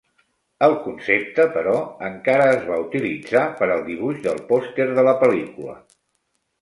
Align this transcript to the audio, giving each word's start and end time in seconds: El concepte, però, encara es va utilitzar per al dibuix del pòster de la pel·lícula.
El 0.67 0.71
concepte, 0.85 1.43
però, 1.57 1.75
encara 2.07 2.47
es 2.53 2.65
va 2.69 2.79
utilitzar 2.85 3.45
per 3.61 3.69
al 3.75 3.85
dibuix 3.91 4.25
del 4.25 4.41
pòster 4.51 4.89
de 5.01 5.09
la 5.11 5.15
pel·lícula. 5.25 5.77